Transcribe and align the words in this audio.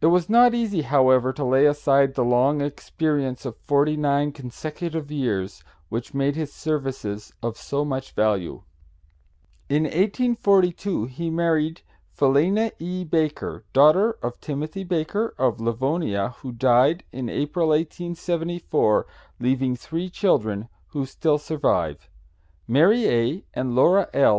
It 0.00 0.06
was 0.06 0.30
not 0.30 0.54
easy, 0.54 0.80
however, 0.80 1.30
to 1.34 1.44
lay 1.44 1.66
aside 1.66 2.14
the 2.14 2.24
long 2.24 2.62
experience 2.62 3.44
of 3.44 3.58
forty 3.58 3.98
nine 3.98 4.32
consecutive 4.32 5.10
years, 5.12 5.62
which 5.90 6.14
made 6.14 6.36
his 6.36 6.50
services 6.54 7.34
of 7.42 7.58
so 7.58 7.84
much 7.84 8.12
value. 8.12 8.62
"In 9.68 9.82
1842 9.82 11.04
he 11.04 11.28
married 11.28 11.82
Philena 12.16 12.72
E. 12.78 13.04
Baker, 13.04 13.66
daughter 13.74 14.12
of 14.22 14.40
Timothy 14.40 14.84
Baker, 14.84 15.34
of 15.36 15.60
Livonia, 15.60 16.30
who 16.38 16.50
died 16.50 17.04
in 17.12 17.28
April, 17.28 17.68
1874, 17.68 19.06
leaving 19.38 19.76
three 19.76 20.08
children, 20.08 20.70
who 20.92 21.04
still 21.04 21.36
survive. 21.36 22.08
Mary 22.66 23.06
A. 23.06 23.44
and 23.52 23.74
Laura 23.74 24.08
L. 24.14 24.32